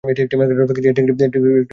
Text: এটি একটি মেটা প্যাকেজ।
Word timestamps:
এটি 0.03 0.21
একটি 0.21 0.35
মেটা 0.37 0.53
প্যাকেজ। 0.59 0.85